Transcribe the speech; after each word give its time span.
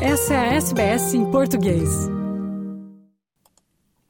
Essa 0.00 0.34
é 0.34 0.36
a 0.36 0.54
SBS 0.56 1.14
em 1.14 1.24
português. 1.30 1.88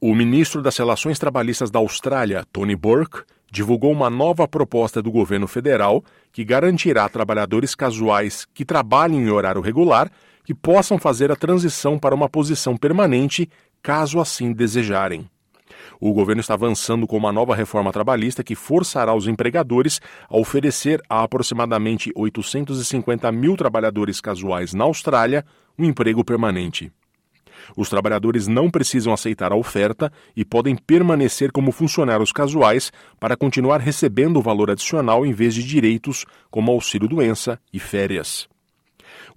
O 0.00 0.16
ministro 0.16 0.60
das 0.60 0.76
Relações 0.76 1.16
Trabalhistas 1.16 1.70
da 1.70 1.78
Austrália, 1.78 2.44
Tony 2.52 2.74
Burke, 2.74 3.20
divulgou 3.52 3.92
uma 3.92 4.10
nova 4.10 4.48
proposta 4.48 5.00
do 5.00 5.12
governo 5.12 5.46
federal 5.46 6.04
que 6.32 6.44
garantirá 6.44 7.04
a 7.04 7.08
trabalhadores 7.08 7.76
casuais 7.76 8.48
que 8.52 8.64
trabalhem 8.64 9.20
em 9.20 9.30
horário 9.30 9.60
regular 9.60 10.10
que 10.44 10.52
possam 10.52 10.98
fazer 10.98 11.30
a 11.30 11.36
transição 11.36 12.00
para 12.00 12.16
uma 12.16 12.28
posição 12.28 12.76
permanente, 12.76 13.48
caso 13.80 14.18
assim 14.18 14.52
desejarem. 14.52 15.30
O 16.00 16.12
governo 16.12 16.40
está 16.40 16.54
avançando 16.54 17.06
com 17.06 17.16
uma 17.16 17.32
nova 17.32 17.54
reforma 17.54 17.92
trabalhista 17.92 18.44
que 18.44 18.54
forçará 18.54 19.14
os 19.14 19.26
empregadores 19.26 20.00
a 20.28 20.36
oferecer 20.36 21.00
a 21.08 21.22
aproximadamente 21.22 22.12
850 22.14 23.30
mil 23.32 23.56
trabalhadores 23.56 24.20
casuais 24.20 24.74
na 24.74 24.84
Austrália 24.84 25.44
um 25.78 25.84
emprego 25.84 26.24
permanente. 26.24 26.92
Os 27.76 27.88
trabalhadores 27.88 28.46
não 28.46 28.70
precisam 28.70 29.12
aceitar 29.12 29.52
a 29.52 29.56
oferta 29.56 30.12
e 30.36 30.44
podem 30.44 30.76
permanecer 30.76 31.50
como 31.50 31.72
funcionários 31.72 32.30
casuais 32.30 32.92
para 33.18 33.36
continuar 33.36 33.80
recebendo 33.80 34.38
o 34.38 34.42
valor 34.42 34.70
adicional 34.70 35.24
em 35.24 35.32
vez 35.32 35.54
de 35.54 35.64
direitos 35.64 36.24
como 36.50 36.70
auxílio-doença 36.70 37.58
e 37.72 37.78
férias. 37.78 38.48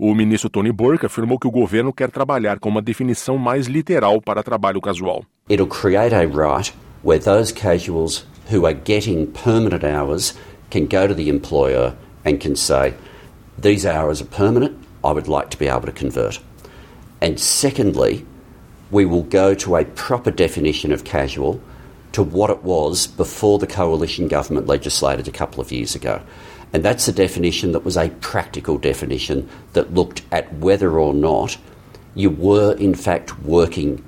O 0.00 0.14
ministro 0.14 0.48
Tony 0.48 0.70
Burke 0.70 1.06
afirmou 1.06 1.40
que 1.40 1.48
o 1.48 1.50
governo 1.50 1.92
quer 1.92 2.08
trabalhar 2.08 2.60
com 2.60 2.68
uma 2.68 2.80
definição 2.80 3.36
mais 3.36 3.66
literal 3.66 4.22
para 4.22 4.44
trabalho 4.44 4.80
casual. 4.80 5.24
It'll 5.50 5.66
create 5.66 6.14
a 6.14 6.20
right 6.20 6.72
where 7.02 7.18
those 7.18 7.52
casuals 7.52 8.24
who 8.48 8.64
are 8.64 8.78
getting 8.84 9.26
permanent 9.26 9.82
hours 9.82 10.34
can 10.70 10.82
go 10.82 11.08
to 11.08 11.14
the 11.16 11.28
employer 11.28 11.96
and 12.24 12.38
can 12.38 12.54
say, 12.54 12.94
these 13.60 13.84
hours 13.84 14.22
are 14.22 14.28
permanent, 14.28 14.76
I 15.02 15.10
would 15.10 15.26
like 15.26 15.50
to 15.50 15.58
be 15.58 15.66
able 15.66 15.86
to 15.86 15.92
convert. 15.92 16.38
And 17.20 17.40
secondly, 17.40 18.24
we 18.92 19.04
will 19.04 19.24
go 19.24 19.52
to 19.54 19.74
a 19.74 19.84
proper 19.84 20.30
definition 20.30 20.92
of 20.92 21.02
casual 21.02 21.60
to 22.12 22.22
what 22.22 22.50
it 22.50 22.62
was 22.62 23.08
before 23.08 23.58
the 23.58 23.66
coalition 23.66 24.28
government 24.28 24.68
legislated 24.68 25.26
a 25.26 25.32
couple 25.32 25.60
of 25.60 25.72
years 25.72 25.96
ago. 25.96 26.22
And 26.72 26.82
that's 26.84 27.08
a 27.08 27.12
definition 27.12 27.72
that 27.72 27.84
was 27.84 27.96
a 27.96 28.10
practical 28.20 28.78
definition 28.78 29.48
that 29.72 29.94
looked 29.94 30.22
at 30.30 30.52
whether 30.60 30.98
or 30.98 31.14
not 31.14 31.56
you 32.14 32.30
were 32.30 32.74
in 32.78 32.94
fact 32.94 33.38
working 33.42 34.02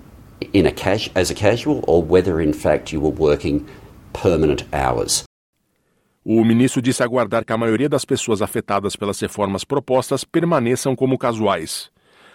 in 0.52 0.66
a 0.66 0.72
cas- 0.72 1.10
as 1.14 1.30
a 1.30 1.34
casual 1.34 1.82
or 1.86 2.02
whether 2.02 2.40
in 2.40 2.52
fact 2.52 2.92
you 2.92 3.00
were 3.00 3.10
working 3.10 3.66
permanent 4.12 4.64
hours. 4.72 5.24
O 6.24 6.44
ministro 6.44 6.82
disse 6.82 7.02
aguardar 7.02 7.44
que 7.44 7.52
a 7.52 7.56
maioria 7.56 7.88
das 7.88 8.04
pessoas 8.04 8.42
afetadas 8.42 8.94
pelas 8.94 9.18
reformas 9.20 9.64
propostas 9.64 10.22
permaneçam 10.22 10.94
como 10.94 11.16
casuais. 11.16 11.88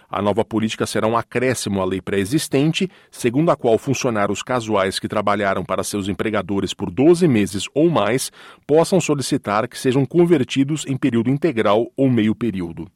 A 0.08 0.22
nova 0.22 0.44
política 0.44 0.86
será 0.86 1.06
um 1.06 1.16
acréscimo 1.16 1.80
à 1.80 1.84
lei 1.84 2.00
pré-existente, 2.00 2.88
segundo 3.10 3.50
a 3.50 3.56
qual 3.56 3.76
funcionários 3.76 4.42
casuais 4.42 4.98
que 4.98 5.08
trabalharam 5.08 5.64
para 5.64 5.82
seus 5.82 6.08
empregadores 6.08 6.72
por 6.72 6.90
12 6.90 7.26
meses 7.26 7.64
ou 7.74 7.90
mais 7.90 8.30
possam 8.66 9.00
solicitar 9.00 9.66
que 9.68 9.78
sejam 9.78 10.06
convertidos 10.06 10.84
em 10.86 10.96
período 10.96 11.30
integral 11.30 11.90
ou 11.96 12.08
meio 12.08 12.34
período. 12.34 12.88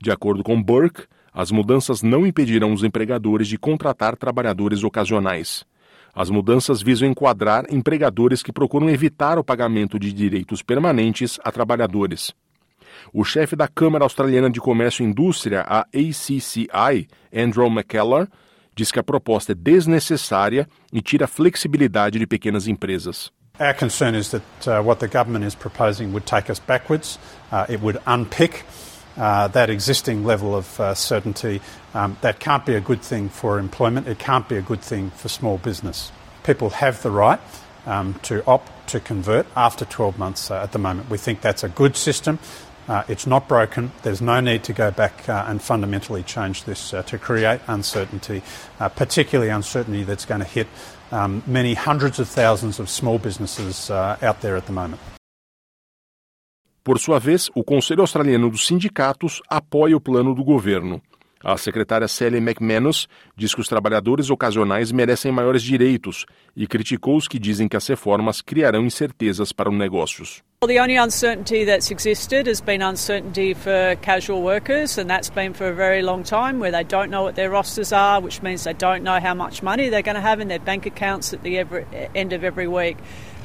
De 0.00 0.10
acordo 0.10 0.42
com 0.44 0.62
Burke, 0.62 1.04
as 1.32 1.50
mudanças 1.50 2.02
não 2.02 2.26
impedirão 2.26 2.72
os 2.72 2.82
empregadores 2.82 3.48
de 3.48 3.58
contratar 3.58 4.16
trabalhadores 4.16 4.82
ocasionais. 4.82 5.64
As 6.14 6.30
mudanças 6.30 6.82
visam 6.82 7.08
enquadrar 7.08 7.64
empregadores 7.70 8.42
que 8.42 8.52
procuram 8.52 8.90
evitar 8.90 9.38
o 9.38 9.44
pagamento 9.44 9.98
de 9.98 10.12
direitos 10.12 10.62
permanentes 10.62 11.38
a 11.44 11.52
trabalhadores. 11.52 12.34
O 13.12 13.24
chefe 13.24 13.56
da 13.56 13.68
Câmara 13.68 14.04
Australiana 14.04 14.50
de 14.50 14.60
Comércio 14.60 15.02
e 15.02 15.06
Indústria, 15.06 15.64
a 15.68 15.80
ACCI, 15.80 17.08
Andrew 17.34 17.68
McKellar, 17.70 18.28
diz 18.74 18.92
que 18.92 18.98
a 18.98 19.02
proposta 19.02 19.52
é 19.52 19.54
desnecessária 19.54 20.68
e 20.92 21.02
tira 21.02 21.24
a 21.24 21.28
flexibilidade 21.28 22.18
de 22.18 22.26
pequenas 22.26 22.66
empresas. 22.66 23.32
Our 23.60 23.74
concern 23.74 24.14
is 24.14 24.30
that 24.30 24.68
uh, 24.68 24.80
what 24.82 25.00
the 25.00 25.08
government 25.08 25.44
is 25.44 25.56
proposing 25.56 26.12
would 26.12 26.24
take 26.24 26.48
us 26.50 26.60
backwards. 26.60 27.18
Uh, 27.50 27.66
it 27.68 27.80
would 27.82 28.00
unpick 28.06 28.64
uh, 29.16 29.48
that 29.48 29.68
existing 29.68 30.24
level 30.24 30.54
of 30.54 30.78
uh, 30.78 30.94
certainty. 30.94 31.60
Um, 31.92 32.16
that 32.20 32.38
can't 32.38 32.64
be 32.64 32.76
a 32.76 32.80
good 32.80 33.02
thing 33.02 33.28
for 33.28 33.58
employment. 33.58 34.06
It 34.06 34.20
can't 34.20 34.48
be 34.48 34.56
a 34.56 34.62
good 34.62 34.80
thing 34.80 35.10
for 35.10 35.28
small 35.28 35.58
business. 35.58 36.12
People 36.44 36.70
have 36.70 37.02
the 37.02 37.10
right 37.10 37.40
um, 37.84 38.14
to 38.22 38.44
opt 38.46 38.70
to 38.90 39.00
convert 39.00 39.46
after 39.56 39.84
12 39.84 40.18
months 40.18 40.50
uh, 40.50 40.62
at 40.62 40.72
the 40.72 40.78
moment. 40.78 41.10
We 41.10 41.18
think 41.18 41.40
that's 41.40 41.64
a 41.64 41.68
good 41.68 41.96
system. 41.96 42.38
Uh, 42.88 43.04
it's 43.06 43.26
not 43.26 43.46
broken. 43.48 43.92
There's 44.02 44.22
no 44.22 44.40
need 44.40 44.64
to 44.64 44.72
go 44.72 44.90
back 44.90 45.28
uh, 45.28 45.44
and 45.46 45.60
fundamentally 45.60 46.22
change 46.22 46.64
this 46.64 46.94
uh, 46.94 47.02
to 47.02 47.18
create 47.18 47.60
uncertainty, 47.68 48.42
uh, 48.80 48.88
particularly 48.88 49.50
uncertainty 49.50 50.04
that's 50.04 50.24
going 50.24 50.40
to 50.40 50.46
hit 50.46 50.66
um, 51.12 51.42
many 51.46 51.74
hundreds 51.74 52.18
of 52.18 52.28
thousands 52.28 52.80
of 52.80 52.88
small 52.88 53.18
businesses 53.18 53.90
uh, 53.90 54.16
out 54.22 54.40
there 54.40 54.56
at 54.56 54.66
the 54.66 54.72
moment. 54.72 55.00
Por 56.82 56.98
sua 56.98 57.18
vez, 57.18 57.50
o 57.54 57.62
Conselho 57.62 58.00
Australiano 58.00 58.48
dos 58.48 58.66
Sindicatos 58.66 59.42
apoia 59.50 59.94
o 59.94 60.00
plano 60.00 60.34
do 60.34 60.42
governo. 60.42 61.02
A 61.44 61.58
secretária 61.58 62.08
Sally 62.08 62.38
McManus 62.38 63.06
diz 63.36 63.54
que 63.54 63.60
os 63.60 63.68
trabalhadores 63.68 64.30
ocasionais 64.30 64.90
merecem 64.90 65.30
maiores 65.30 65.62
direitos 65.62 66.24
e 66.56 66.66
criticou 66.66 67.18
os 67.18 67.28
que 67.28 67.38
dizem 67.38 67.68
que 67.68 67.76
as 67.76 67.86
reformas 67.86 68.40
criarão 68.40 68.86
incertezas 68.86 69.52
para 69.52 69.68
os 69.68 69.76
negócios. 69.76 70.42
Well, 70.60 70.66
the 70.66 70.80
only 70.80 70.96
uncertainty 70.96 71.62
that's 71.62 71.92
existed 71.92 72.48
has 72.48 72.60
been 72.60 72.82
uncertainty 72.82 73.54
for 73.54 73.94
casual 74.02 74.42
workers, 74.42 74.98
and 74.98 75.08
that's 75.08 75.30
been 75.30 75.54
for 75.54 75.68
a 75.68 75.72
very 75.72 76.02
long 76.02 76.24
time, 76.24 76.58
where 76.58 76.72
they 76.72 76.82
don't 76.82 77.12
know 77.12 77.22
what 77.22 77.36
their 77.36 77.48
rosters 77.48 77.92
are, 77.92 78.20
which 78.20 78.42
means 78.42 78.64
they 78.64 78.72
don't 78.72 79.04
know 79.04 79.20
how 79.20 79.34
much 79.34 79.62
money 79.62 79.88
they're 79.88 80.02
going 80.02 80.16
to 80.16 80.20
have 80.20 80.40
in 80.40 80.48
their 80.48 80.58
bank 80.58 80.84
accounts 80.84 81.32
at 81.32 81.44
the 81.44 81.58
every, 81.58 81.86
end 82.12 82.32
of 82.32 82.42
every 82.42 82.66
week. 82.66 82.96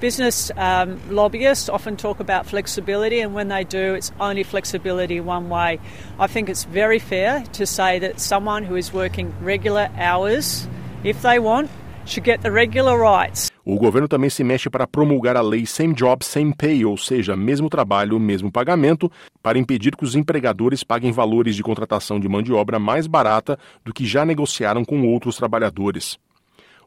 Business 0.01 0.49
um, 0.57 0.99
lobbyists 1.07 1.69
often 1.69 1.97
talk 1.97 2.19
about 2.19 2.47
flexibility, 2.47 3.19
and 3.19 3.35
when 3.35 3.47
they 3.47 3.63
do, 3.63 3.93
it's 3.93 4.11
only 4.19 4.41
flexibility 4.41 5.19
one 5.19 5.49
way. 5.49 5.79
I 6.17 6.25
think 6.25 6.49
it's 6.49 6.63
very 6.63 6.97
fair 6.97 7.43
to 7.43 7.67
say 7.67 7.99
that 7.99 8.19
someone 8.19 8.63
who 8.63 8.75
is 8.75 8.91
working 8.91 9.35
regular 9.39 9.91
hours, 9.97 10.67
if 11.03 11.21
they 11.21 11.37
want, 11.37 11.69
should 12.07 12.23
get 12.23 12.41
the 12.41 12.51
regular 12.51 12.97
rights. 12.97 13.52
O 13.65 13.77
governo 13.77 14.09
também 14.09 14.29
se 14.29 14.43
mexe 14.43 14.69
para 14.69 14.85
promulgar 14.85 15.37
a 15.37 15.41
lei 15.41 15.65
Same 15.65 15.93
Job, 15.93 16.25
Same 16.25 16.53
Pay, 16.53 16.83
ou 16.83 16.97
seja, 16.97 17.35
mesmo 17.35 17.69
trabalho, 17.69 18.19
mesmo 18.19 18.51
pagamento, 18.51 19.09
para 19.41 19.57
impedir 19.57 19.95
que 19.95 20.03
os 20.03 20.15
empregadores 20.15 20.83
paguem 20.83 21.13
valores 21.13 21.55
de 21.55 21.63
contratação 21.63 22.19
de 22.19 22.27
mão 22.27 22.41
de 22.41 22.51
obra 22.51 22.77
mais 22.77 23.07
barata 23.07 23.57
do 23.85 23.93
que 23.93 24.05
já 24.05 24.25
negociaram 24.25 24.83
com 24.83 25.07
outros 25.07 25.37
trabalhadores. 25.37 26.19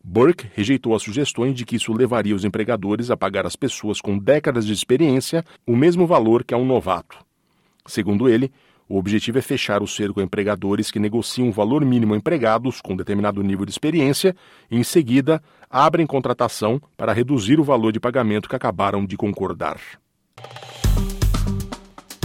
Burke 0.04 0.48
rejeitou 0.54 0.94
as 0.94 1.02
sugestões 1.02 1.54
de 1.54 1.64
que 1.64 1.76
isso 1.76 1.94
levaria 1.94 2.34
os 2.34 2.44
empregadores 2.44 3.10
a 3.10 3.16
pagar 3.16 3.46
às 3.46 3.56
pessoas 3.56 4.00
com 4.00 4.18
décadas 4.18 4.66
de 4.66 4.72
experiência 4.72 5.42
o 5.66 5.74
mesmo 5.74 6.06
valor 6.06 6.44
que 6.44 6.54
a 6.54 6.58
um 6.58 6.64
novato. 6.64 7.18
Segundo 7.86 8.28
ele, 8.28 8.52
o 8.88 8.98
objetivo 8.98 9.38
é 9.38 9.42
fechar 9.42 9.82
o 9.82 9.86
cerco 9.86 10.20
a 10.20 10.22
empregadores 10.22 10.90
que 10.90 10.98
negociam 10.98 11.48
um 11.48 11.52
valor 11.52 11.84
mínimo 11.84 12.14
a 12.14 12.16
empregados 12.16 12.80
com 12.80 12.96
determinado 12.96 13.42
nível 13.42 13.64
de 13.64 13.72
experiência 13.72 14.34
e, 14.70 14.76
em 14.78 14.84
seguida, 14.84 15.42
abrem 15.68 16.06
contratação 16.06 16.80
para 16.96 17.12
reduzir 17.12 17.58
o 17.58 17.64
valor 17.64 17.92
de 17.92 18.00
pagamento 18.00 18.48
que 18.48 18.56
acabaram 18.56 19.04
de 19.04 19.16
concordar. 19.16 19.80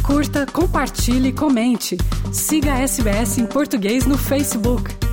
Curta, 0.04 0.46
compartilhe, 0.46 1.32
comente. 1.32 1.98
Siga 2.32 2.74
a 2.74 2.80
SBS 2.82 3.38
em 3.38 3.46
português 3.46 4.06
no 4.06 4.18
Facebook. 4.18 5.11